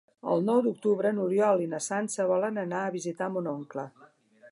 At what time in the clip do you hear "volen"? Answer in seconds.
2.31-2.57